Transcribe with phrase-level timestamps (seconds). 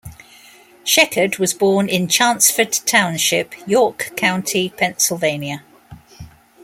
[0.83, 5.63] Sheckard was born in Chanceford Township, York County, Pennsylvania.